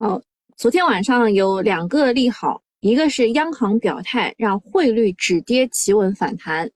[0.00, 0.22] 哦，
[0.56, 6.66] 昨天晚上有两个利好，一个是央行表态让汇率止跌企稳反弹，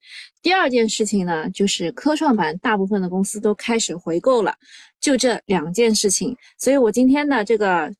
[0.43, 4.55] 第二件事情呢就是科创板大部分的公司都开始回购了，
[5.01, 7.91] 就这两件事情，所以我今天的这个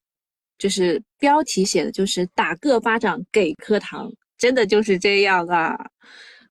[0.59, 5.75] 就是标题写的就是打个巴掌给颗糖，真的就是这样啊，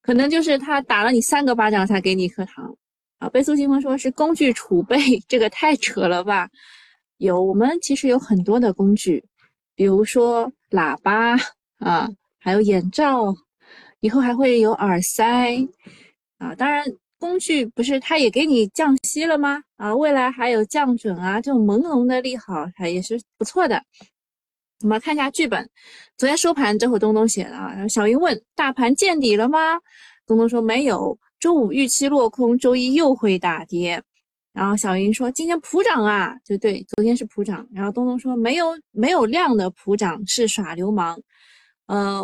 [0.01, 2.75] 可能就是他打了你三个巴掌才给你一颗糖
[3.19, 3.29] 啊。
[3.29, 4.97] 贝苏新风说是工具储备，
[5.27, 6.49] 这个太扯了吧。
[7.23, 9.23] 有，我们其实有很多的工具，
[9.75, 11.37] 比如说喇叭
[11.79, 13.33] 啊，还有眼罩，
[14.01, 15.55] 以后还会有耳塞
[16.37, 16.53] 啊。
[16.55, 16.85] 当然，
[17.17, 19.63] 工具不是它也给你降息了吗？
[19.77, 23.81] 啊，未来还有降准啊，这种朦胧的利好它也是不错的。
[24.81, 25.69] 我们看一下剧本，
[26.17, 27.87] 昨天收盘这会东东写的啊。
[27.87, 29.79] 小云问大盘见底了吗？
[30.27, 34.03] 东东说没有，周五预期落空，周一又会大跌。
[34.53, 41.19] 然后小云说：“今天普涨啊，就对，昨天是普涨。”然后东东说：“没有没有量的普涨是耍流氓。”
[41.87, 42.23] 呃，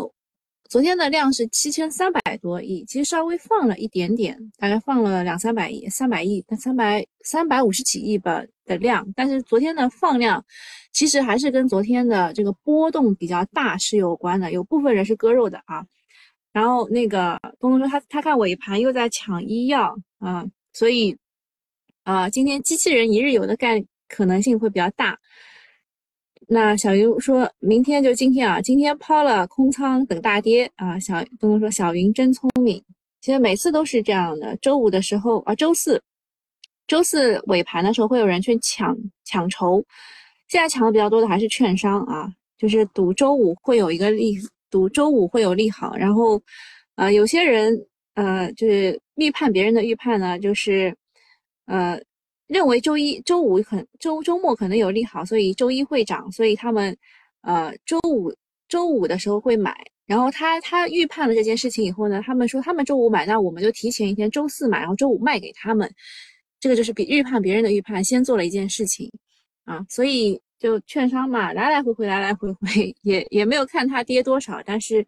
[0.70, 9.12] 昨天的量是七千三百多亿，其实稍微放了一点点，大概放了两三百亿，三百亿，三百三百五十几亿吧的量。
[9.16, 10.46] 但是昨天的放量
[10.94, 15.84] 其实还是跟昨天的这个波动比较大是有关的，有部分人是割肉的啊。
[16.54, 21.18] 然后那个东东说他他看尾盘又在抢医药啊，所以。
[22.10, 25.16] 啊，今天机器人一日游的概可能性会比较大。
[26.48, 30.98] 那小云说明天就今天啊，今天抛了空仓等大跌啊。
[30.98, 32.84] 小东东说小云真聪明，
[33.22, 34.58] 其实每次都是这样的。
[34.58, 36.02] 周五的时候啊，周四，
[36.88, 39.80] 周四尾盘的时候会有人去抢抢筹，
[40.48, 44.36] 现在抢的比较多的还是券商啊，就是赌周五会有一个利，
[44.72, 45.96] 赌周五会有利好。
[45.96, 46.42] 然后，
[46.96, 47.72] 呃，有些人
[48.16, 50.92] 呃就是预判别人的预判呢，就是。
[51.70, 52.02] 呃，
[52.48, 56.98] 认为周一周五可周周末可能有利好，所以周一会涨，所以他们
[57.42, 58.34] 呃周五
[58.68, 59.78] 周五的时候会买。
[60.08, 65.88] 然后他他预判了这件事情以后呢，他们说他们周五买，那我们就提前一天周四买，然后周五卖给他们。
[66.60, 69.10] 这个就是比预判别人的预判先做了一件事情
[69.66, 75.06] 啊，所以就券商嘛，来来回回来来回回也也没有看它跌多少，但是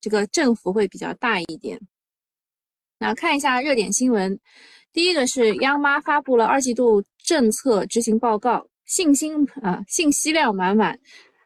[0.00, 1.80] 这个振幅会比较大一点。
[3.00, 4.38] 那看一下热点新闻。
[4.96, 10.98] 第一个是央妈发布了二季度政策执行报告，信心啊，信息量满满，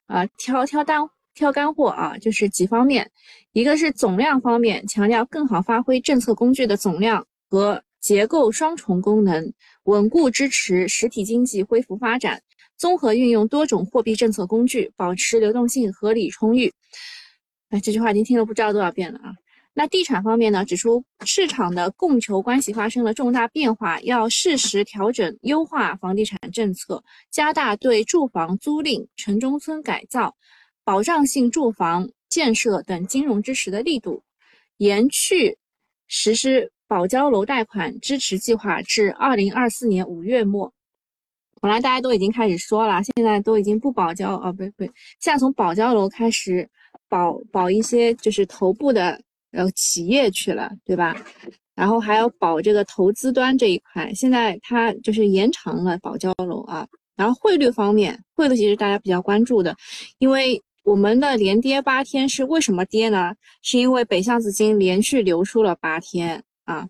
[0.06, 1.00] 啊，挑挑单
[1.34, 3.10] 挑干货啊，就是几方面，
[3.50, 9.52] 一个是总量方面，强调更好发挥政策工具的总量和结构双重功能，
[9.82, 12.40] 稳固支持实体经济恢复发展，
[12.76, 16.72] 综合运用多种货币政策工具，保持流动性合理充裕。
[17.70, 19.34] 哎，这句话已经听了不知道多少遍了啊。
[19.80, 30.36] 那地产方面呢，指出市场的供求关系发生了重大变化，要适时调整优化房地产政策，加大对住房租赁、城中村改造、
[30.84, 34.22] 保障性住房建设等金融支持的力度，
[34.76, 35.56] 延续
[36.08, 40.70] 实施保交楼贷款支持计划至二零二四年五月末。
[41.62, 44.84] 本来大家都已经开始说了，现在都已经不保交啊，不不，
[45.20, 46.68] 现在从保交楼开始
[47.08, 49.18] 保保一些就是头部的。
[49.50, 51.16] 然后企业去了，对吧？
[51.74, 56.86] 然后还要保这个投资端这一块，现在它就是延长了保交楼啊。
[57.16, 59.74] 然后汇率方面，汇率其实大家比较关注的，
[60.18, 63.34] 因为我们的连跌八天是为什么跌呢？
[63.62, 66.86] 是因为北向资金连续流出了八天啊。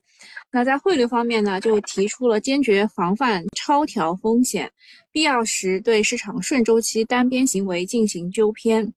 [0.51, 4.71] 那在汇率方面呢，就提出了坚决防范超调风险，
[5.13, 8.93] 必要时对市场顺周期单边行为进行纠偏。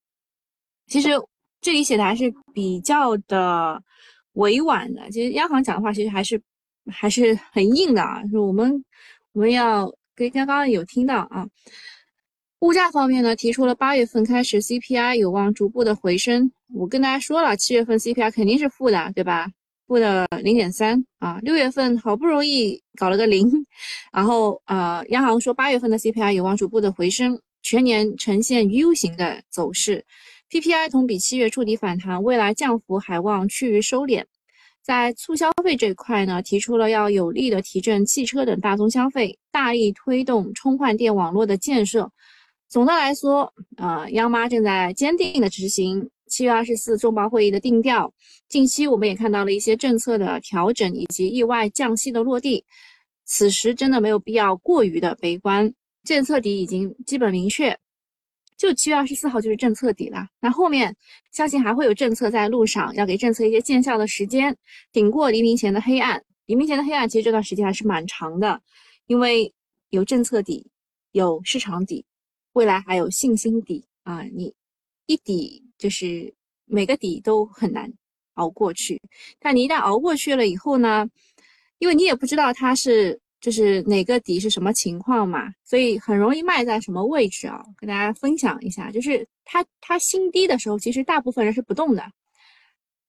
[0.88, 1.10] 其实。
[1.64, 3.82] 这里写的还是比较的
[4.34, 6.40] 委婉的，其实央行讲的话其实还是
[6.92, 8.22] 还是很硬的啊。
[8.24, 8.84] 就是我们
[9.32, 11.48] 我们要跟刚刚有听到啊，
[12.60, 16.52] 物价方面呢，提出了八月份开始 CPI 有望逐步的回升。
[16.74, 19.48] 我跟大家说了，七月份 CPI 肯定是负的，对吧？
[19.88, 21.40] 负的零点三啊。
[21.42, 23.50] 六月份好不容易搞了个零，
[24.12, 30.04] 然后呃，央行说八月份的 CPI 有望逐步的回升，全年呈现 U 型的走势。
[30.50, 34.24] PPI 同比七月触底反弹，未来降幅还望趋于收敛。
[34.84, 42.12] 在促消费这一块呢，提出了要有力的提振汽车等大宗消费，大力推动充换电网络的建设。
[42.68, 48.14] 总的来说，呃，央妈正在坚定的执行七月二十四重磅会议的定调。
[48.50, 52.66] 近期我们也看到了一些政策的调整以及意外降息的落地。
[53.26, 55.74] 此时真的没有必要过于的悲观，
[56.04, 57.78] 政策底已经基本明确。
[58.58, 60.96] 就七月二十四号就是政策底了，那后面
[61.32, 64.56] 相信还会有政策在路上，要给政策一些见效的时间，
[64.92, 66.24] 顶过黎明前的黑暗。
[66.46, 68.62] 黎明前的黑暗其实这段时间还是蛮长的，
[69.08, 69.54] 因为
[69.90, 70.68] 有政策底，
[71.12, 72.06] 有市场底，
[72.52, 74.54] 未来还有信心底啊，你
[75.06, 76.34] 一底就是
[76.66, 77.92] 每个底都很难
[78.34, 79.02] 熬过去，
[79.40, 81.08] 但你一旦熬过去了以后呢，
[81.80, 87.62] 因为你也不知道它是就是哪个底是什么情况嘛，所以很容易卖在什么位置啊？
[87.78, 92.04] 跟大家分享一下，就是它它新低的时候，其实大部分人是不动的。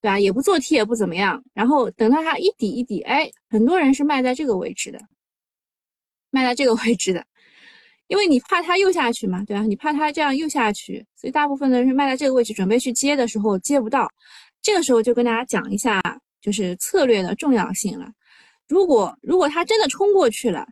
[0.02, 0.20] 对吧？
[0.20, 1.42] 也不做 T，也不怎么样。
[1.54, 4.98] 然后等到它一底一底，哎，很多人是卖在这个位置的，
[6.28, 7.24] 卖在这个位置的，
[8.08, 9.62] 因为你怕它又下去嘛，对吧？
[9.62, 14.06] 你怕它这样又下去，所以大部分的人是卖在这个位置，准备去接的时候接不到。
[14.60, 16.02] 这个时候就跟大家讲一下，
[16.42, 18.06] 就是策略的重要性了。
[18.68, 20.66] 如果如果它真的冲过去了，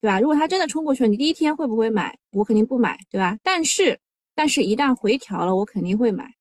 [0.00, 0.20] 对吧？
[0.20, 2.18] 如果它真的冲过去了，你第一天会不会买？
[2.32, 3.38] 我肯定不买，对吧？
[3.42, 3.98] 但是
[4.34, 6.32] 但是一旦回调了，我肯定会买。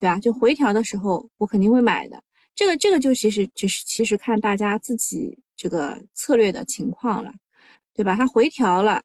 [0.00, 0.16] 对吧？
[0.20, 2.22] 就回调的时候，我肯定会买的。
[2.54, 7.32] 这个这个就其实就是其实看大家自己这个策略的情况了，
[7.94, 8.14] 对吧？
[8.14, 9.02] 它回调了，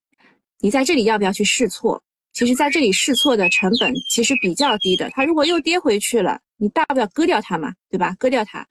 [0.59, 2.03] 你在这里要不要去试错？
[2.33, 5.09] 其实在这里试错的成本其实比较低的。
[5.11, 8.15] 它如果又跌回去了，你大不了割掉它嘛，对吧？
[8.19, 8.67] 割掉它。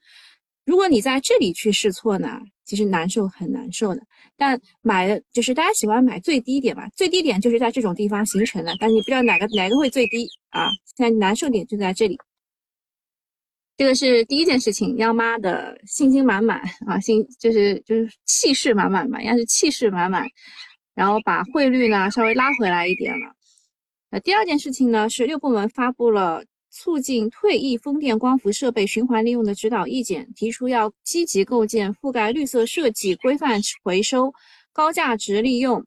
[0.73, 4.01] 如果你在这里去试错呢，其实难受很难受的。
[4.39, 10.71] 但买的就是大家喜欢买最低点嘛，最低点就是在这种地方形成的，但你不知道哪个哪个会最低啊。
[10.97, 12.19] 现在难受点就在这里。
[13.77, 20.27] 这个是第一件事情，央妈的信心满满啊，心就是就是气势满满嘛，应该是气势满满，
[20.95, 23.27] 然后把汇率呢稍微拉回来一点了。
[24.09, 26.43] 呃，第二件事情呢是六部门发布了。
[26.73, 34.33] 促进退役风电光伏设备循环利用的指导意见，提出要积极构建覆盖绿色设计、规范回收、
[34.73, 35.85] 高价值利用、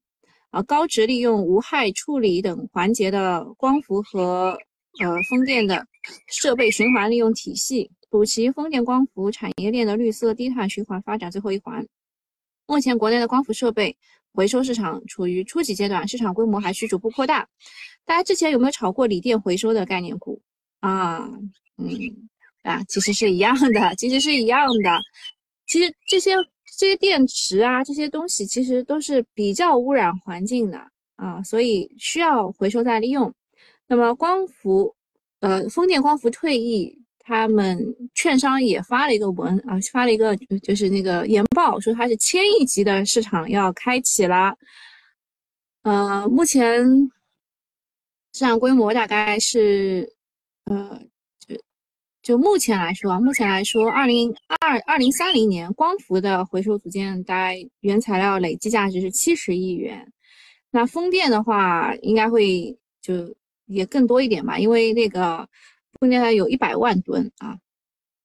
[0.52, 4.58] 啊高值利用、无害处理等环节的光伏和
[5.02, 5.86] 呃风电的
[6.28, 11.86] 设备循环利用体系，补齐风电光伏产业链的绿色低碳循环发展最后一环。
[12.68, 13.98] 目前国内的光伏设备
[14.34, 17.48] 回收市场处于初级阶段，市场规模还需逐步扩大。
[18.06, 20.40] 大家之前有没有炒过锂电回收的概念股？
[20.86, 21.28] 啊，
[21.78, 21.90] 嗯，
[22.62, 25.02] 啊，其实是一样的，其实是一样的。
[25.66, 26.36] 其实这些
[26.78, 30.78] 这些电池啊，这些东西其实都是比较污染环境的
[31.16, 33.34] 啊，所以需要回收再利用。
[33.88, 34.96] 那么光伏，
[35.40, 37.84] 呃，风电光伏退役，他们
[38.14, 44.56] 券商也发了一个文啊，发了一个就是那个研报，说它是千亿级的市场要开启了。
[45.82, 46.86] 呃，目前
[48.34, 50.14] 市场规模大概是。
[50.66, 51.00] 呃，
[51.40, 51.56] 就
[52.24, 60.12] 就目前来说，目前来说，二零二二零三零年光伏的回收组件大概原材料累计价值是七十亿元。
[60.72, 63.34] 那风电的话，应该会就
[63.68, 65.48] 也更多一点吧，因为那个
[66.00, 67.56] 风电它有一百万吨啊。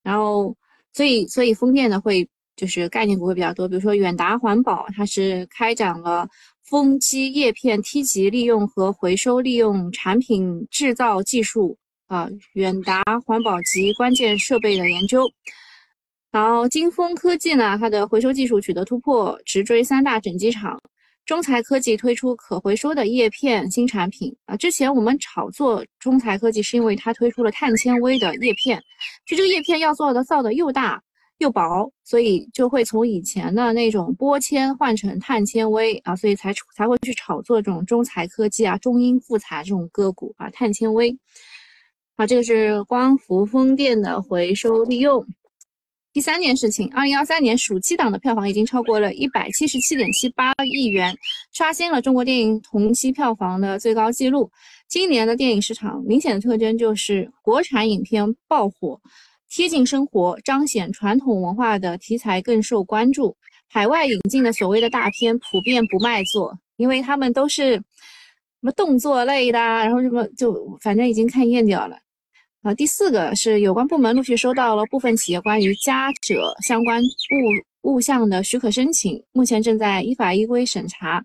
[0.02, 0.56] 然后，
[0.94, 2.26] 所以所以风电的会
[2.56, 6.26] 就是概念股会比较多，比如说远达环保，它是开展了
[6.64, 11.76] 风机叶片梯级利用和回收利用产品制造技术。
[12.10, 15.30] 啊，远达环保及关键设备的研究，
[16.32, 20.76] 然后金风科技呢，它的回收技术取得突破，直追三大整机厂。
[21.24, 28.82] 中材科技推出可回收的叶片新产品啊，之前我们炒作中材科技是因为它推出了碳纤维的叶片，
[29.24, 31.00] 就这个叶片要做的造的又大
[31.38, 41.16] 又薄，所以就会从以前的那种玻纤换成碳纤维啊，所以才才会去炒作这种中材科技啊、中英复材这种个股啊，碳纤维。
[42.20, 45.26] 好，这个是光伏风电的回收利用。
[46.12, 51.16] 第三件事情，二零二三年暑期档的票房已经超过了一百七十七点七八亿元，
[51.50, 54.50] 刷新了中国电影同期票房的最高纪录。
[54.86, 59.00] 今年的电影市场明显的特征就是国产影片爆火，
[59.48, 63.34] 贴近生活，彰显传统文化的题材更受关注。
[63.66, 67.82] 海外引进的所谓的大片普遍不卖座，因为他们都是什
[68.60, 71.96] 么动作类的，然后什么就反正已经看厌掉了。
[72.62, 77.02] 啊，第四个是有关部门陆续收到了部分企业关于加者相关
[77.82, 81.24] 物物项的许可申请，目前正在依法依规审查。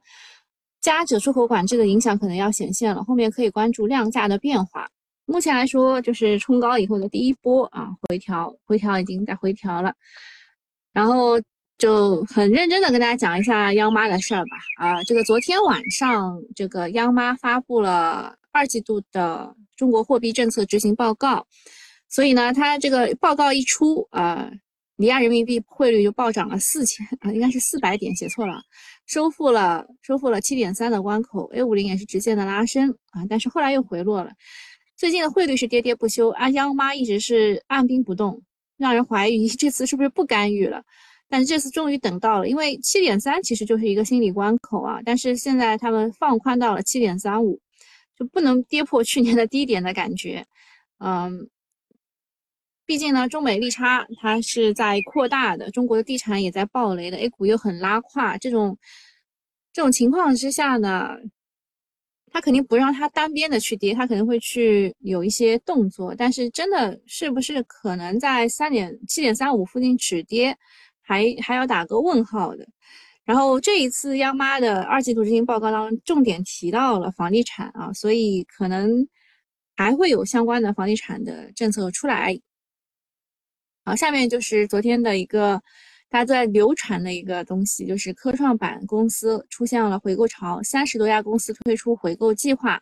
[0.79, 4.87] 加者出口管制的影响可能要显现了，后面可以关注量价的变化。
[5.25, 9.93] 目前来说，就是冲高以后的第一波啊，回调，回调已经在回调了。
[10.93, 11.37] 然后
[11.77, 14.57] 就很认真的跟大家讲一下央妈的事儿吧。
[14.77, 19.53] 啊，这个昨天晚上，这个央妈发布了二季度的。
[19.75, 21.45] 中国货币政策执行报告，
[22.09, 24.49] 所以呢，它这个报告一出啊，
[24.95, 28.61] 离岸人民币汇率就暴涨了四千啊，应该是四百点，写错了，
[29.05, 34.31] 收复了收复了七点三的关口，A 五零也是直线的拉升啊，但是后来又回落了。
[34.95, 38.41] 最近的汇率是跌跌不休，阿央妈一直是按兵不动，
[38.77, 40.81] 让人怀疑这次是不是不干预了。
[41.27, 47.59] 但是这次终于等到了，因为七点三其实就是一个心理关口啊，但是现在他们放宽到了七点三五。
[48.17, 50.45] 就不能跌破去年的低点的感觉。
[50.99, 51.49] 嗯，
[52.85, 58.77] 毕竟呢，中美利差它是在扩大的，中国的地产也在暴雷的，A 股又很拉胯，这种
[59.73, 61.17] 这种情况之下呢，
[62.31, 70.57] 它肯定不让它单边的去跌，它肯定会去有一些动作，但是真的是不是可能在三点七点三五附近止跌，
[71.01, 72.65] 还还要打个问号的。
[73.25, 79.07] 然后这一次央妈的二季度执行报告当中重点提到了房地产啊，所以可能
[79.75, 82.39] 还会有相关的房地产的政策出来。
[83.83, 85.59] 好，下面就是昨天的一个
[86.07, 92.79] 大家在流传的一个东西，就是科创板公司出现了回购潮，三十多家公司推出回购计划，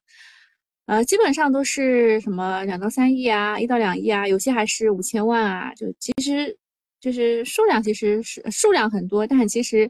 [0.87, 6.57] 呃，基本上都是什么两到三亿啊，一到两亿啊，有些还是五千万啊，就其实
[6.99, 9.89] 就是数量其实是数量很多，但其实。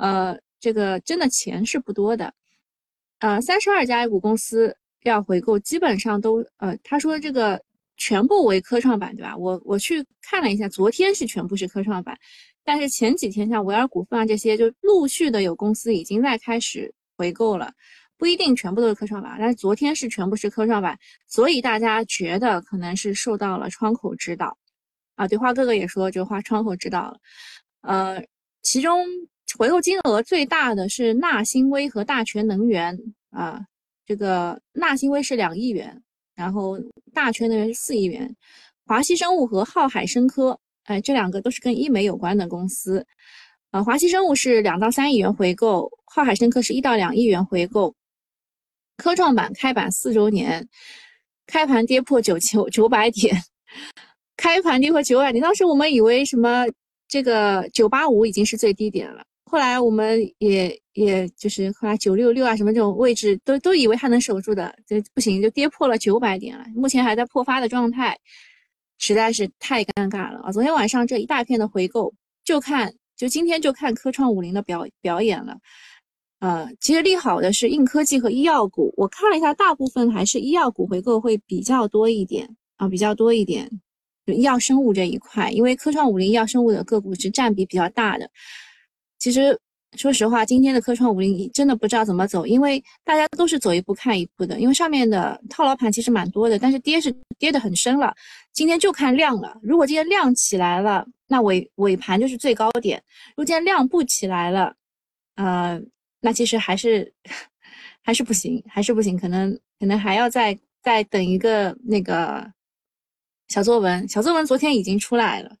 [0.00, 2.32] 呃，这个真的钱是不多的，
[3.18, 7.62] 呃，三十二家 A 股公司要回购，基本上都呃，他说这个
[7.98, 9.36] 全部为科创板，对吧？
[9.36, 12.18] 我我去看了一下，昨天是全部是科创板，
[12.64, 17.70] 但是前几天像维尔股份啊这些，就陆续的有公司已经在开始回购了，
[18.16, 24.56] 不一定全部都是科创板，但是昨天是全部是科创板，所以大家觉得可能是受到了窗口指导
[25.16, 25.28] 啊。
[25.28, 27.18] 对花哥哥也说，就花窗口指导了，
[27.82, 28.24] 呃，
[28.62, 29.04] 其中。
[29.58, 32.96] 回购金额最大的是纳新威和大全能源
[33.30, 33.60] 啊，
[34.06, 36.02] 这个纳新威是两亿元，
[36.34, 36.78] 然后
[37.12, 38.34] 大全能源是四亿元，
[38.86, 43.04] 华西生物和浩海生科，哎，这两个都是跟医美有关的公司，
[43.70, 47.94] 啊，华西生物是两到三亿元回购，浩海生科是一到两亿元回购。
[48.96, 50.68] 科创板开板四周年，
[51.46, 53.34] 开盘跌破九九九百点，
[54.36, 56.66] 开盘跌破九百点，当时我们以为什么
[57.08, 59.24] 这个九八五已经是最低点了。
[59.50, 68.16] 后来我们也也就是后来九六六啊什么这种位置都都以为它能守住的，这不行，就跌破了九百点了，目前还在破发的状态，
[68.98, 70.52] 实在是太尴尬了啊！
[70.52, 72.14] 昨天晚上这一大片的回购，
[72.44, 75.58] 就看就今天就看科创五零的表表演了，
[76.38, 83.68] 呃，其实利好的是硬科技和医药股，我看了一下，大部分还是医药股回购会比较多一点啊，比较多一点，
[84.26, 88.30] 医药生物这一块，因为科创五零医药生物的个股是占比比较大的。
[89.20, 89.56] 其实，
[89.96, 94.58] 说实话，今天的科创五零真的不知道怎么走，因为大家都是走一步看一步的。
[94.58, 98.14] 因为上面的套牢盘其实蛮多的，但是跌是跌得很深了。
[98.54, 102.98] 今天就看量了，如果今天量起来了，那尾尾盘就是最高点；
[103.32, 104.74] 如果今天量不起来了，
[105.36, 105.78] 呃，
[106.20, 107.12] 那其实还是
[108.02, 112.50] 还是不行，还是不行，可能可能还要再再等一个那个
[113.48, 114.08] 小作文。
[114.08, 115.54] 小作文昨天已经出来了，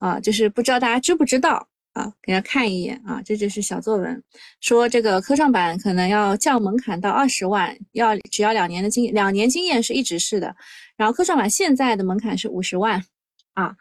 [0.00, 1.66] 啊，就是不知道大家知不知道。
[1.92, 4.22] 啊，给大家看一眼啊，这就是小作文，
[4.60, 10.54] 说这个科创板可能要降门槛到二十万，要只要两年的经两年经验是一直是的，
[10.96, 13.04] 然后科创板现在的门槛是五十万
[13.54, 13.74] 啊，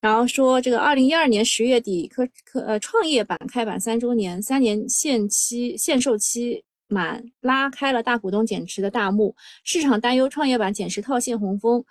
[0.00, 11.84] 然后说这个二零一二年十月底科科呃创业板开板三周年，三年限期限售期满，拉开了大股东减持的大幕，市场担忧创业板减持套现红封，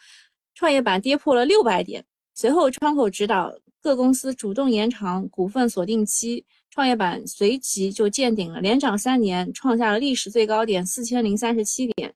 [0.55, 3.53] 创业板跌破了六百点，随后窗口指导。
[3.83, 12.13] 各公司主动延长股份锁定期，创业板随即就见顶了，连涨三年，创下了历史最高点四千零三十七点。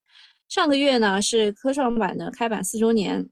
[0.48, 3.28] 上个月呢是科创板的开板四周年，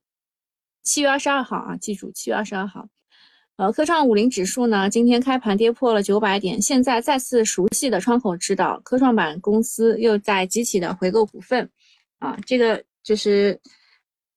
[0.84, 2.86] 七月二十二号啊，记住七月二十二号。
[3.56, 11.70] 呃，科创五零指数呢今天开盘跌破了九百点，现在再次熟悉的窗口指导，科创板公司又在集体的回购股份，
[12.20, 13.58] 啊，这个就是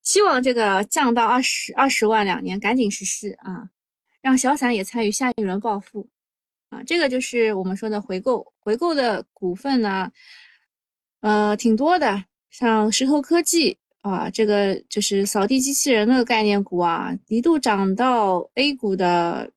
[0.03, 3.69] 希望这个降到二十二十万两年赶紧实施啊。
[4.29, 6.07] 让小散也参与下一轮暴富，
[6.69, 8.45] 啊，这个就是我们说的回购。
[8.59, 10.11] 回购的股份呢，
[11.21, 19.49] 呃，挺多的，像石头科技啊，这个就是扫地机器人的概念股啊，一度涨到 A 股的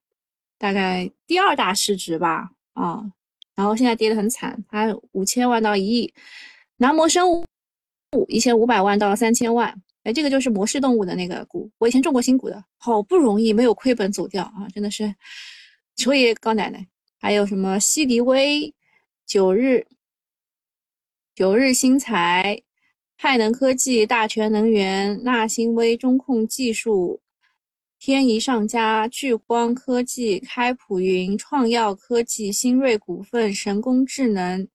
[0.56, 3.04] 大概第二大市值吧，啊，
[3.54, 6.14] 然后现在跌得很惨，它五千万到一亿。
[6.78, 7.44] 南摩生物
[8.26, 9.82] 一千五百万到三千万。
[10.04, 15.14] 哎，这个就是模式动物的那个股，我以前中过新股的，好不容易没有亏本走掉啊，真的是
[15.94, 16.86] 求爷爷告奶奶。
[17.18, 18.74] 还有什么西迪威、
[19.24, 19.86] 九日、
[21.36, 22.60] 九日新材、
[23.16, 27.20] 泰能科技、大全能源、纳新微、中控技术、
[28.00, 34.66] 天仪上佳、聚光科技、开普云、创耀科技、新锐股份、神工智能。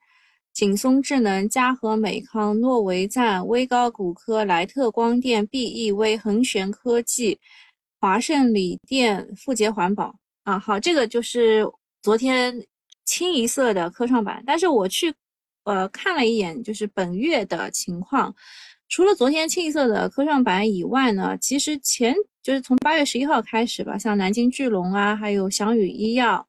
[0.58, 7.40] 景松智能、嘉禾美康、诺维赞、威高骨科、莱特光电、BEV、恒玄科技、
[8.00, 11.64] 华盛锂电、富捷环保啊，好，这个就是
[12.02, 12.66] 昨天
[13.06, 14.44] 清一色的科创板。
[14.48, 15.14] 但是我去
[15.66, 18.34] 呃看了一眼，就是本月的情况，
[18.90, 26.48] 除了昨天清一色的科创板以外呢，其实前就是从八月十一号开始吧，像南京巨龙啊，还有翔宇医药。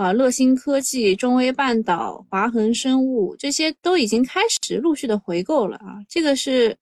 [0.00, 6.00] 啊，乐新科技、中微半岛、华恒生物这些都已经开始陆续的回购了啊。
[6.08, 6.74] 这个是，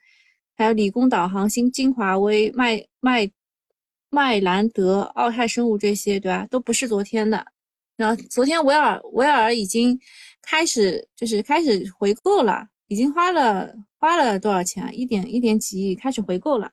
[0.56, 3.28] 还有理工导航、新金华微、麦麦
[4.08, 6.46] 麦兰德、奥泰生物这些，对吧？
[6.48, 7.44] 都不是昨天的。
[7.96, 9.98] 然后昨天维尔维尔已经
[10.40, 14.88] 开始就是开始回购了，已经花了花了多少钱？
[14.96, 16.70] 一点一点几亿开始回购了，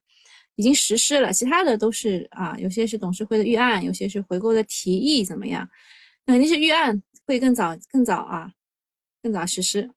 [0.58, 1.34] 已经实施了。
[1.34, 5.68] 其他的都是啊，有些是董事会的预案，有些是回购的提议，怎么样？
[6.26, 8.52] 肯定是预案会更早、更早啊，
[9.22, 9.92] 更早实施。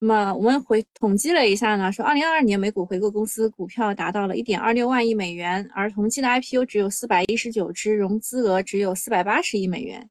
[0.00, 10.08] 那么我们回统计了一下呢，说二零二二年美股回购公司股票达到了一点二六万亿美元，而同期的 IPO 只有四百一十九只，融资额只有四百八十亿美元。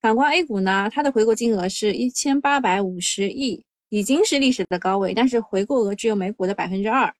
[0.00, 7.12] 反观 A 股呢，它的回购金额是一千八百五十亿，已经是历史的高位，但是回购额只有美股的百分之二。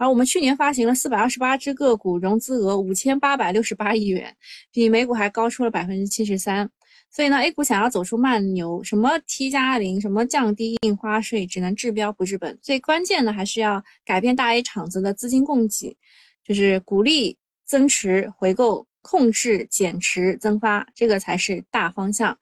[0.00, 4.34] 而我们去年发行了四百二十八只个股，融资额五千八百六十八亿元，
[4.72, 6.66] 比美股还高出了百分之七十三。
[7.10, 12.58] 所以呢，A 股想要走出慢牛，什么 T 加零，什么降低印花税，只能治标不治本。
[12.62, 15.94] 最关键的还是要改变大 A 厂子的资金供给，
[16.42, 22.34] 就是鼓励增持回购，控制减持增发，这个才是大方向。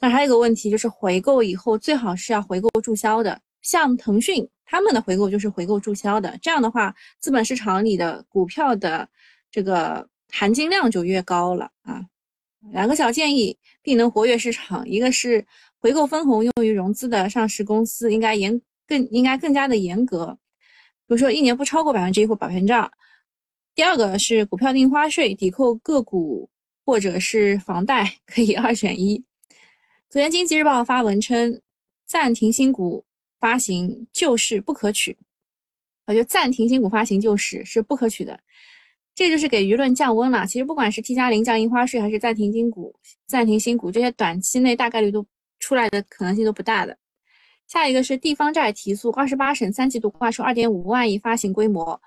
[0.00, 4.44] 但还有一个问题，就是回购以后最好是要回购注销的，像腾讯。
[4.66, 9.08] 他们的回购就是回购注销的，这样的话，资本市场里的股票的
[9.50, 12.04] 这个含金量就越高了啊。
[12.72, 14.86] 两个小建议，必能活跃市场。
[14.88, 15.46] 一个是
[15.78, 20.36] 回购分红用于融资的上市公司应该严更应该更加的严格，
[21.06, 22.90] 比如说一年不超过百分之一或百分之二。
[23.72, 26.50] 第二个是股票印花税抵扣个股
[26.84, 29.24] 或者是房贷可以 二选一。
[30.10, 31.60] 昨天经济日报发文称
[32.04, 33.04] 暂停新股。
[33.38, 35.16] 发行救市不可取，
[36.06, 38.38] 我就暂停新股发行救市是不可取的，
[39.14, 40.46] 这就是给舆论降温了。
[40.46, 42.94] 其实不管是 T 加零降印花税，还是暂停新股、
[43.26, 45.24] 暂停新股，这些短期内大概率都
[45.58, 46.96] 出来的可能性都不大的。
[47.66, 52.00] 下一个是地方债提速，二十八省三季度挂出二点五万亿发行规模，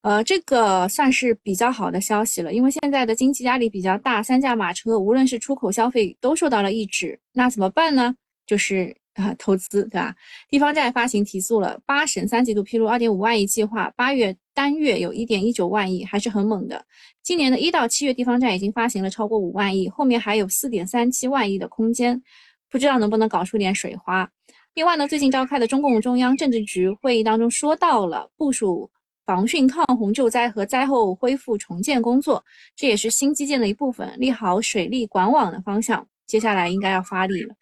[0.00, 8.16] 呃，这个算是比较好的消息了，因为现在的经济压力比较大，三驾马车无论是出口消费都受到了抑制，那怎么办呢？
[8.46, 8.96] 就是。
[9.16, 10.14] 啊，投资对吧？
[10.48, 16.84] 地方债发行提速了，八省三季度披露二点五万亿计划，八月单月有一点一九万亿，还是很猛的。
[17.22, 22.22] 今年的一到七月，地方债已经发行了超过五万亿，后面还有四点三七万亿的空间，
[22.70, 24.30] 不知道能不能搞出点水花。
[24.74, 28.90] 另外呢，最近召开的中共中央政治局会议当中说到了部署
[29.24, 32.44] 防汛抗洪救灾和灾后恢复重建工作，
[32.76, 37.54] 这也是新基建的一部分，利好水利管网的方向，接下来应该要发力了。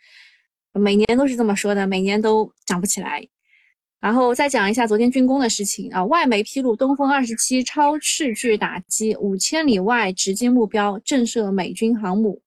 [0.75, 3.27] 每年都是这么说的，每年都涨不起来。
[4.01, 12.43] 然后再讲一下昨天军工的事情啊，外媒披露东风二十七超视距打击五千里外直击目标，震慑美军航母。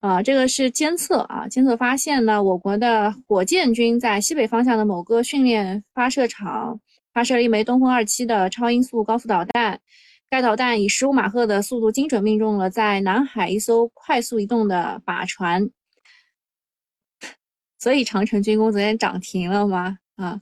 [0.00, 6.80] 啊，这个是监测啊，监测发现呢，我国的火箭军在西北方向的某个训练发射场
[7.12, 9.78] 发射了一枚东风二七的超音速高速导弹，
[10.30, 15.68] 该导弹以十五马赫的速度精准命中了在南海一艘快速移动的靶船。
[17.78, 19.98] 所以长城军工昨天涨停了吗？
[20.16, 20.40] 啊，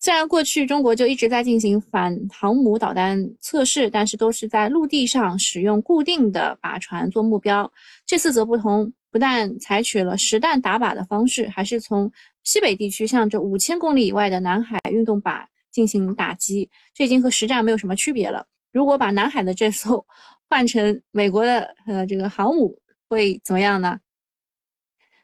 [0.00, 7.70] 虽然过去中国就一直在进行反航母导弹测试，但是都是在陆地上使用固定的靶船做目标。
[8.04, 12.10] 这次则不同，不但采取了实弹打靶的方式，还是从
[12.42, 16.68] 西北地区向着五千公里以外的南海运动靶进行打击。
[16.92, 18.44] 这已经和实战没有什么区别了。
[18.72, 20.04] 如果把南海的这艘
[20.48, 22.76] 换成美国的呃这个航母，
[23.08, 24.00] 会怎么样呢？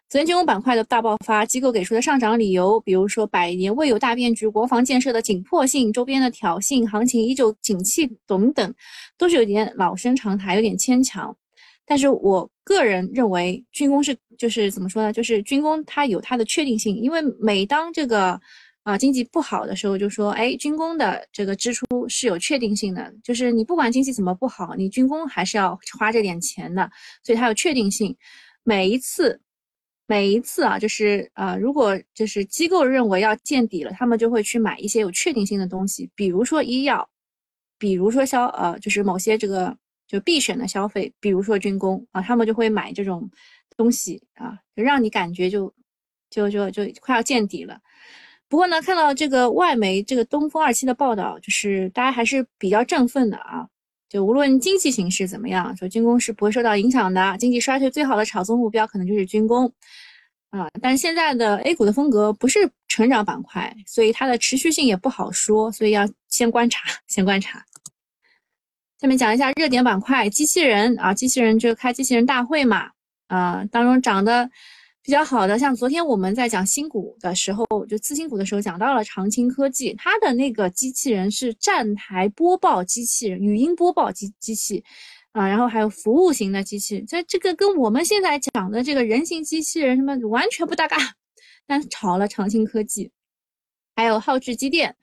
[0.09, 8.73] 昨天军工板块的大爆发，机构给出的上涨理由，比如说百年未有大变局、国防建设的紧迫性、周边的挑衅、行情依旧景气等等，
[9.19, 11.37] 都是有点老生常谈，有点牵强。
[11.85, 15.13] 但是我个人认为，军工是就是怎么说呢？
[15.13, 18.41] 就是军工它有它的确定性，因为每当这个
[18.85, 26.89] 啊经济不好的时候，就说哎，军工的这个支出是有确定性的，就是你不管经济怎么不好，你军工还是要花这点钱的，
[27.25, 28.17] 所以它有确定性。
[28.63, 29.41] 每一次。
[30.09, 37.09] 每一次啊，就是啊，如果就是机构认为要见底了，他们就会去买一些有确定性的东西，比如说医药，
[37.79, 43.29] 比如说消呃，就是某些这个就必选的消费，比如说军工啊，他们就会买这种
[43.77, 45.75] 东西啊，就让你感觉就
[46.31, 47.81] 就就就快要见底了。
[48.49, 53.69] 不过呢，看到这个外媒这个东风二期的报道，就是大家还是比较振奋的啊。
[54.09, 57.37] 就无论经济形势怎么样，说军工是不会受到影响的。
[57.39, 59.73] 经济衰退最好的炒作目标可能就是军工。
[60.51, 67.63] 啊，但是现在的 A 股的风格不是成长板块，所以它的持续性也不好说，所以要先观察，先观察。
[68.99, 72.89] 下面讲一下热点板块，机器人啊，机器人就开机器人大会嘛，
[73.27, 74.49] 啊，当中涨的
[75.07, 84.83] 比较好的，像昨天我们在讲新股的时候，就次新股的时候讲到了长青科技，它的那个机器人是站台播报机器人，语音播报机机器。
[85.31, 90.97] 啊，然后还有服务型的机器，这这个跟我们现在讲的这个人形机器人什么完全不搭嘎，
[91.67, 93.11] 但是炒了长青科技，
[93.95, 94.97] 还有浩智机电，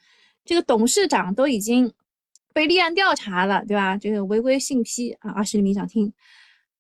[0.44, 1.94] 这个董事长都已经
[2.52, 3.96] 被立案调查了，对吧？
[3.96, 6.12] 这个违规信批啊，二十厘米涨停，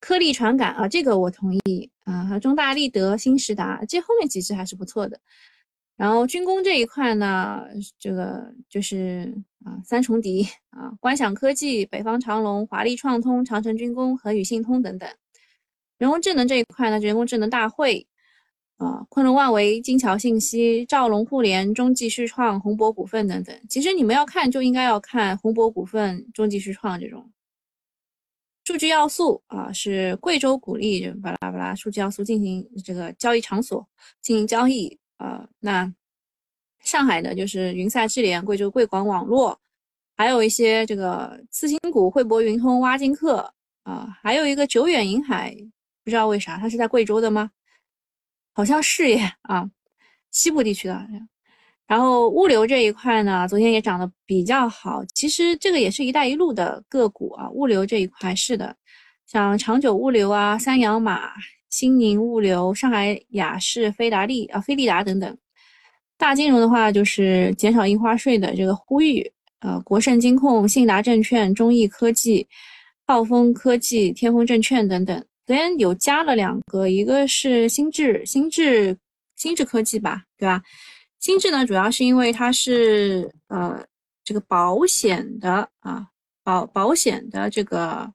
[0.03, 5.17] 颗粒传感啊，这个我同意啊，中大立德、新时达，这后面几只还是不错的。
[5.95, 7.63] 然后军工这一块呢，
[7.97, 15.09] 这个就是啊三重敌啊，观想科技、北方长龙、华丽创通、长城军工和宇信通等等。
[15.97, 18.05] 人工智能这一块呢，人工智能大会
[18.75, 23.55] 啊，昆仑万维、金桥信息、兆龙互联、中继续创、宏博股份等等。
[23.69, 27.31] 其实你们要看，就应该要看宏博股份、中继续创这种。
[28.63, 33.85] 数据要素啊，是贵州鼓励巴拉巴拉数据要素进行这个交易场所
[34.21, 34.97] 进行交易。
[35.17, 35.93] 呃，那
[36.79, 39.59] 上海的就是云赛智联、贵州贵广网络，
[40.15, 45.55] 还有一些这个次新股汇博云通、挖金客啊，还有一个久远银海，
[46.03, 47.51] 不知道为啥它是在贵州的吗？
[48.53, 49.69] 好像是耶啊，
[50.31, 51.07] 西部地区的。
[51.87, 55.03] 然后物流这一块呢，昨天也涨得比较好。
[55.13, 58.75] 其实这个也是一带一路的个股啊，物流这一块是的，
[59.25, 61.31] 像长久物流啊、三洋马。
[61.69, 65.35] 新宁物流、上海雅士、飞达利啊、飞利达等等，
[66.19, 69.27] 大金融的话就是减少印花税的这个呼吁，
[69.61, 72.47] 呃，国盛金控、信达证券、中易科技、
[73.07, 75.17] 暴风科技、天风证券等等。
[75.47, 78.95] 昨天有加了两个，一个是新智、新智、
[79.35, 80.61] 新智科技吧，对吧？
[81.23, 83.81] 新智呢，主要是因为它是呃
[84.25, 86.05] 这个保险的啊，
[86.43, 88.13] 保保险的这个。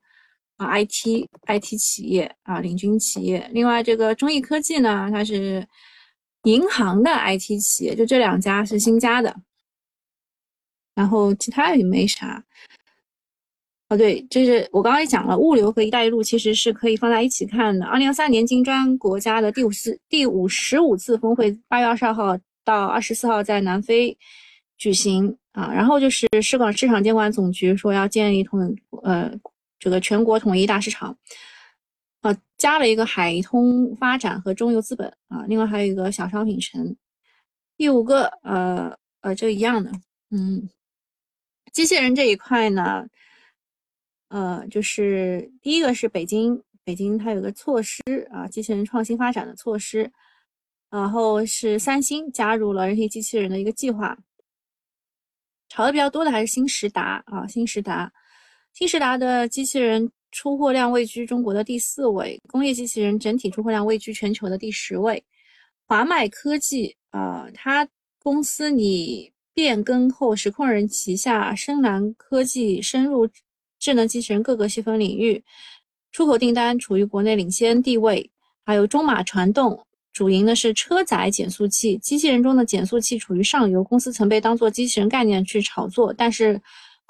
[0.58, 3.48] 啊，IT IT 企业啊，领军企业。
[3.52, 5.64] 另外，这个中易科技呢，它是
[6.42, 9.32] 银行的 IT 企业，就这两家是新加的。
[10.96, 12.44] 然后其他也没啥。
[13.88, 17.86] 哦，对，就是我刚刚也讲了，物流和一带一路其实是可以放在一起看的。
[17.86, 22.36] 二零二三年金砖国家的第五次、第五十五次峰会，八月二十二号
[22.68, 24.16] 到二十四号在南非
[24.76, 25.72] 举行啊。
[25.72, 29.32] 然后就是市港市场监管总局说要建立统呃。
[29.80, 31.16] 这个全国统一大市场，
[32.20, 36.96] 啊，加了一个海通发展和中游资本啊，另外还有一个小商品城。
[37.76, 39.92] 第五个，呃呃，这一样的，
[40.32, 40.68] 嗯，
[41.72, 43.06] 机器人这一块呢，
[44.30, 48.02] 呃，就是第一个是北京，北京它有个措施
[48.32, 50.10] 啊，机器人创新发展的措施，
[50.90, 54.16] 然后是三星加入了人形机器人的一个计划，
[55.68, 58.10] 炒的比较多的还是新时达啊，新时达。
[58.72, 65.22] 新时达的机器人出货量位居中国的第四位，工业机器人整体出货量位居全球的第十位。
[65.86, 67.86] 华迈科技啊，它
[68.22, 73.28] 公司拟变更后，实控人旗下深蓝科技深入
[73.78, 75.42] 智能机器人各个细分领域，
[76.12, 78.30] 出口订单处于国内领先地位。
[78.64, 79.86] 还有中马传动
[80.18, 86.60] 主营的是车载减速器，机器人中的减速器处于上游，公司曾被当做机器人概念去炒作，但是。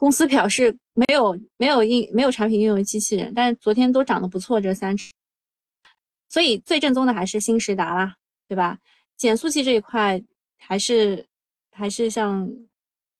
[0.01, 5.11] 公司表示没有没有应没有产品应用于机器人，但是昨天都涨得不错，这三只，
[6.29, 8.15] 所以最正宗的还是新时达啦，
[8.47, 8.79] 对吧？
[9.17, 10.23] 减速器这一块
[10.57, 11.27] 还是
[11.73, 12.49] 还是像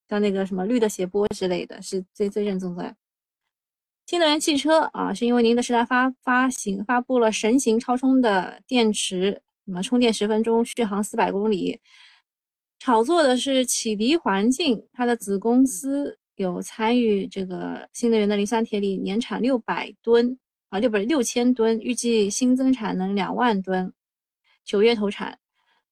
[0.09, 2.95] 像那个什么绿的斜波之类的，是最最正宗的。
[4.07, 11.79] 新能源汽车啊，是因为宁德时代发发行发布了神行超充的电池，什么充电十分钟，续航四百公里，
[12.79, 16.19] 炒作的是启迪环境，它的子公司。
[16.37, 23.93] 有参与这个新能源的磷酸铁锂年产六百吨啊，六百六千吨，预计新增产能两万吨，
[24.65, 25.37] 九月投产。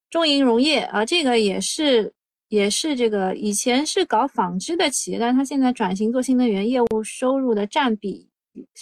[0.08, 2.14] 中银溶液啊，这个也是
[2.46, 8.30] 也是这个以前是搞纺织的企业，但是它现在转型做新能源业务，收入的占比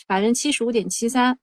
[0.06, 1.38] 百分之七十五点七三，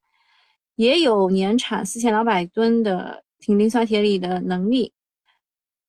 [0.75, 4.93] 也有年产四千两百吨的挺磷酸铁锂的能力。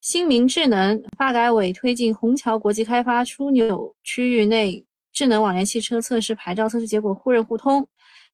[0.01, 7.87] 新明智能发改委推进虹桥国际开发枢纽区域内智能网联汽车测试牌照测试结果互认互通。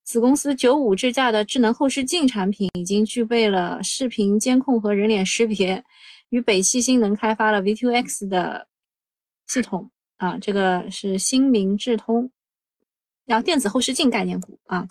[0.02, 5.84] 子公司九五智驾的智能后视镜产品已经具备了视频监控和人脸识别，
[6.30, 8.66] 与北汽新能开发了 V2X 的
[9.46, 12.30] 系统啊，这个是新明智通，
[13.26, 14.88] 然后电子后视镜概念股啊。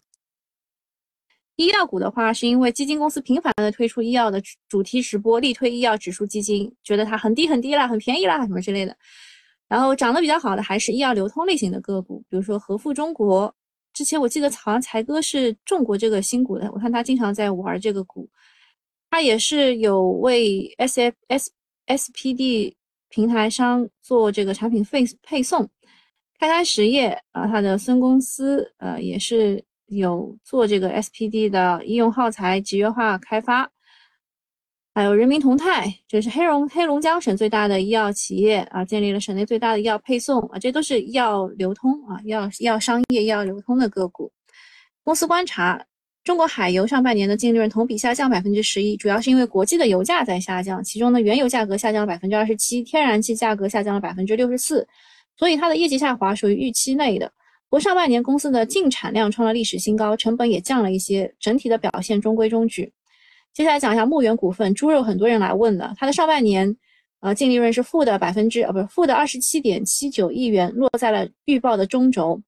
[1.58, 8.96] 医药股的话，是因为基金公司频繁的推出医药的主题直播，力推医药指数基金，觉得它很低很低啦，很便宜啦，什么之类的。
[9.68, 13.54] 然后涨得比较好的还是医药流通类型的个股，比如说和富中国。
[13.92, 18.30] 之前我记得好像才哥是中国这个新股的，我看他经常在玩这个股。
[19.10, 21.52] 他也是有为 S F S
[21.88, 22.78] S P D
[23.10, 25.68] 平台商做这个产品配配送。
[26.40, 33.70] 开开实业啊，它的孙公司呃也是有做这个 S P D 的医用耗材集约化开发。
[34.94, 44.32] 还有人民同泰，这是黑龙黑龙江省最大的医药企业啊，建立了省内最大的医药配送啊，这都是医药流通啊，药药商业、医药流通的个股。
[45.04, 45.80] 公司观察，
[46.24, 54.88] 中国海油上半年的净利润同比下降百分之十一，主要是因为国际的油价在下降，其中呢，原油价格下降了百分之二十七，天然气价格下降了百分之六十四，
[55.38, 57.32] 所以它的业绩下滑属于预期内的。
[57.70, 62.94] 不过上半年公司的净产量创了历史新高，成本也降了一些，整体的表现中规中矩。
[63.54, 66.78] 接下来讲一下牧原股份猪肉，很多人来问的，它的上半年，
[67.20, 72.42] 呃，净利润是负的百分之，呃，不是负的二十七点七九亿元，落在了预报的中轴。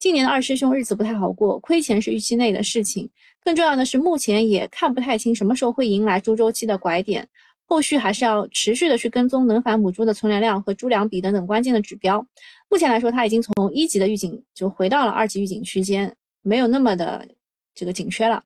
[0.00, 3.08] 今年的二师兄日子不太好过，亏钱是预期内的事情。
[3.44, 7.28] 更重要的是，目前也看不太清什么时候会迎来猪周期的拐点，
[7.66, 12.26] 后续还是要持续的去跟踪能繁母猪的存粮量和猪粮比等等关键的指标。
[12.68, 17.26] 目前来说，它已经从一级的预警就回到了二级预警区间，没有那么的
[17.74, 18.42] 这个紧缺了。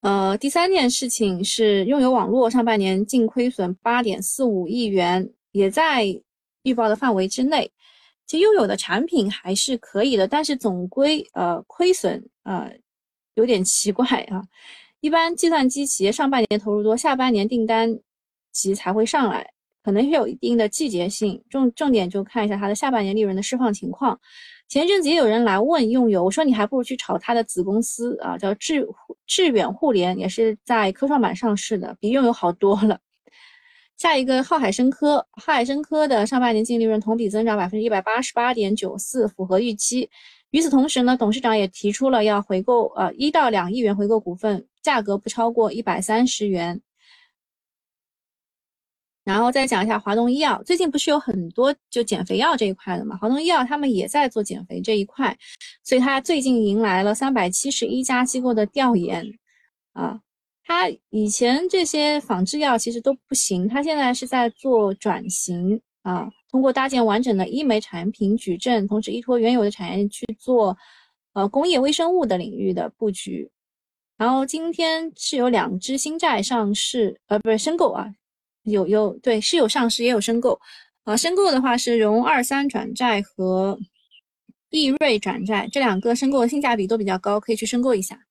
[0.00, 6.06] 呃，第三件事情是拥有网络上半年净亏损八点四五亿元，也在
[6.62, 7.70] 预报的范围之内。
[8.26, 12.72] 其实拥有的产品还是可以的，但是总归呃亏损呃
[13.34, 14.42] 有点奇怪啊。
[15.00, 17.98] 一般计算机企业上半年投入多，下半年订单
[18.52, 19.52] 急才会上来，
[19.86, 21.40] 可能是有一定的季节性。
[21.48, 24.18] 重重点就看一下它的下半年利润的释放情况。
[24.66, 28.84] 前阵子也有人来问用友，我说你还不如去炒它的子公司啊，叫致
[29.24, 32.98] 致远互联，也是在科创板上市的，比用友好多了。
[33.96, 40.10] 下一个浩海生科，浩海生科的上半年净利润同比增长百分之一百八十八点九四，符合预期。
[40.50, 46.80] 与此同时呢，董事长也提出了要回购呃一到两亿元回购股份，价格不超过一百三十元。
[49.26, 53.16] 然后再讲一下华东医药，最近不是有很多就减肥药这一块的嘛？
[53.16, 55.36] 华东医药他们也在做减肥这一块，
[55.82, 59.26] 所以它最近迎来了三百七十一家机构的调研，
[59.94, 60.20] 啊，
[60.64, 70.78] 它以前这些仿制药其实都不行，它现在是在做转型啊，通过搭建完整的医美产品矩阵，同时依托原有的产业去做，
[71.32, 73.50] 呃，工业微生物的领域的布局。
[74.16, 78.08] 然后今天是有两只新债上市，呃，不是申购啊。
[78.66, 80.60] 有有对是有上市也有申购，
[81.04, 83.78] 啊，申购的话是融二三转债和
[84.70, 88.26] 易瑞转债这两个申购的性价比都比较高，可以去申购一下。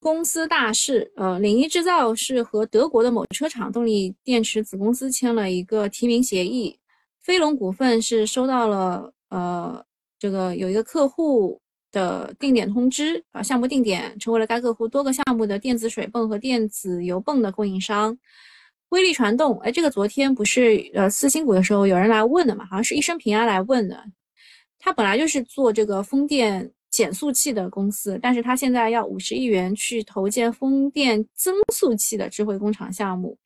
[0.00, 6.78] 公司大事，呃，领一制造是和德国的某车厂动力电池子公司签了一个提名协议，
[7.20, 9.84] 飞龙股份是收到了呃
[10.18, 11.60] 这个有一个客户。
[11.94, 18.18] 的定点通知啊，项目定点成为了该客户多个项目的电子水泵和电子油泵的供应商。
[18.90, 22.64] 威力传动，哎，这个昨天不是呃四新股的时候有人来问的嘛？
[22.66, 24.04] 好像是一生平安来问的。
[24.78, 33.36] 他本来就是做这个风电减速器的公司，但是他现在要五十亿元去投建风电增速器的智慧工厂项目。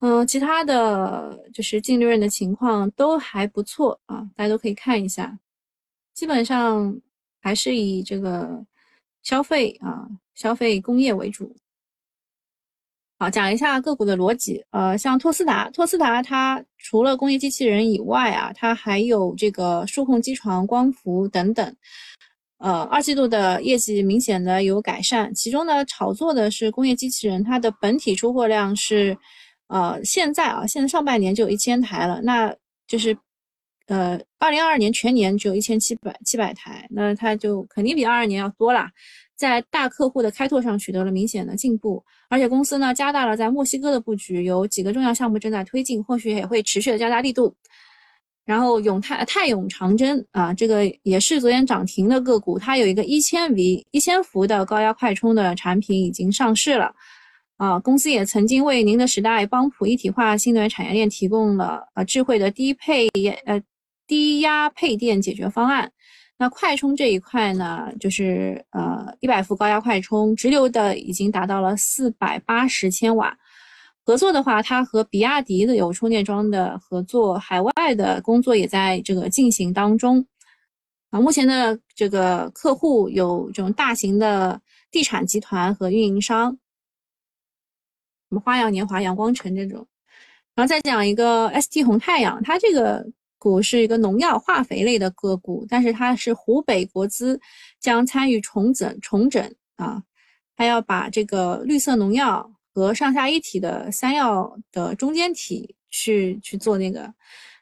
[0.00, 5.38] 嗯，其他的就是净利润的情况都还不错啊，大家都可以看一下，
[6.12, 7.00] 基本上。
[7.44, 8.64] 还是以这个
[9.22, 11.54] 消费啊，消费工业为主。
[13.18, 14.64] 好，讲一下个股的逻辑。
[14.70, 21.76] 呃，像托斯达，托斯达它除了工业机器人以外啊，它还有这个数控机床、光伏等等。
[22.56, 29.14] 呃，二季度的业绩明显的有改善，其中呢，炒作的是工业机器人，它的本体出货量是，
[29.66, 33.14] 呃，现在啊，现在上半年就有一千台了，那就是。
[33.86, 38.90] 呃，二零二二年全年只有一千七百七百台，那它就肯定比二二年要多啦。
[39.36, 47.54] 在大客户的开拓上取得了明显的进步，而且公司呢加大了在墨西哥的布局，有几个重要项目正在推进，或许也会持续的加大力度。
[48.46, 56.94] 然后永泰泰永长征啊，这个也是昨天涨停的个股，它有一个一千 V 一千伏的高压快充的产品已经上市了
[57.56, 57.78] 啊。
[57.80, 63.08] 公司也曾经为宁德时代邦普一体化新能源产业链提供了呃智慧的低配
[63.44, 63.60] 呃。
[64.06, 65.90] 低压配电解决方案，
[66.36, 73.36] 那快充这一块呢，就是呃一百伏高压快充，直流的已经达到了四百八十千瓦。
[74.06, 80.26] 合作的话，它和比亚迪的有充电桩的合作，海外的工作也在这个进行当中。
[81.08, 86.50] 啊，目前的这个客户有这种大型的地产集团和运营商，
[88.28, 89.86] 什么花样年华、阳光城这种。
[90.54, 93.06] 然后再讲一个 ST 红太阳，它这个
[93.44, 97.38] 股是一个农药化肥类的个股，但是它是湖北国资
[97.78, 100.02] 将参与重整重整啊，
[100.56, 107.12] 它要把这个绿色农药和上下一体的三药的中间体去去做那个，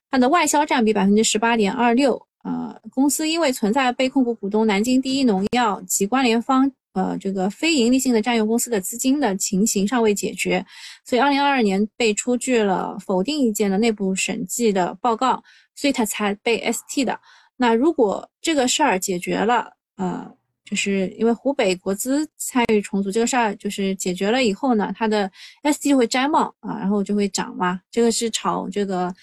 [0.08, 2.24] 它的外销占比百分之十八点二六。
[2.44, 10.66] 呃，公司因为存在被控股股东南京第一农药及关联方呃这个非盈利性的占用公司的资金的情形尚未解决，
[11.04, 15.40] 所以二零二二年被出具了否定意见的内部审计的报告，
[15.74, 17.18] 所以它才被 ST 的。
[17.56, 20.30] 那如果这个事儿解决了，呃，
[20.64, 25.30] 就是因为湖北国资参与重组这个事儿就是解决了以后呢，它的
[25.62, 27.80] ST 会摘帽啊，然后就会涨嘛。
[27.90, 29.14] 这个是炒这个。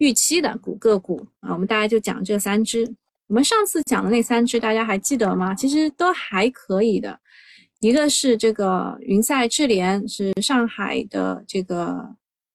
[0.00, 2.88] 预期的股个股啊，我们大家就讲这三只。
[3.26, 5.52] 我们上次讲的那三只，大家还记得吗？
[5.56, 7.18] 其实都还可以的。
[7.80, 12.14] 一个是这个云赛智联，是上海的这个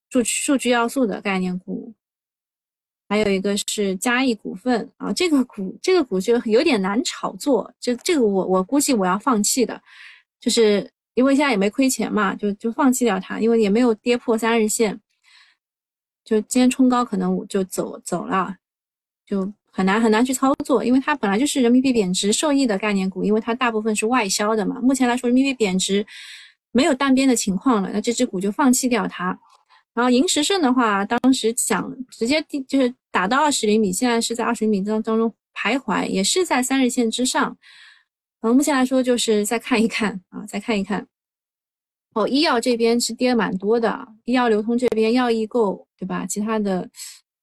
[0.10, 1.94] 数数据要素的概念股。
[3.10, 9.80] 还有一个是嘉益股份啊，这个股这个股就有点难炒作，这这个我我估计我要放弃的，
[10.40, 15.00] 就是因为现在也没亏钱嘛，就就放弃掉它，因为也没有跌破三日线。
[16.26, 18.56] 就今天冲高，可能我就走走了，
[19.26, 24.80] 就很难很难去操作，因为它本来就是人民币贬值受益的概念股，因为它大部分是外销的嘛。
[24.82, 26.06] 目前来说，人民币贬值
[26.72, 29.38] 没有单边的情况了，那这只股就放弃掉它。
[29.94, 37.56] 然后银石胜的话，当时想直接就是打到二十厘米，现在是在二十厘米当当中徘徊，也是在三日线之上。
[38.42, 41.08] 嗯，目前来说就是再看一看啊，再看一看。
[42.16, 46.26] 哦，医药这边是跌蛮多的，医药流通这边药易购，对吧？
[46.26, 46.90] 其他的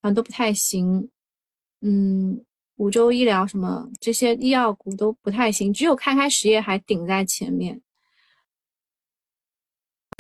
[0.01, 1.09] 啊都不太行，
[1.83, 2.45] 嗯，
[2.77, 7.81] 五洲医疗什么这些医药股都不太行，只有开开实业还顶在前面。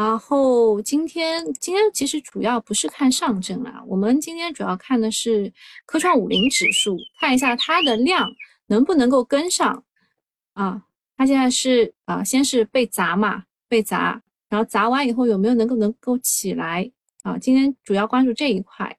[0.01, 5.53] 然后今天今天其实主要不是看上证啦，我们今天主要看的是
[5.85, 8.27] 科创五零指数，看一下它的量
[8.69, 9.85] 能不能够跟上
[10.55, 10.83] 啊？
[11.19, 14.23] 它现在是啊，先是被砸嘛，被砸。
[14.49, 16.91] 然后砸完以后有没有能够能够起来
[17.23, 17.37] 啊？
[17.37, 18.97] 今天主要关注这一块。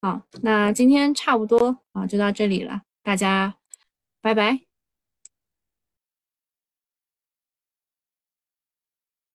[0.00, 3.52] 好，那今天差不多啊，就到这里了，大家
[4.20, 4.71] 拜拜。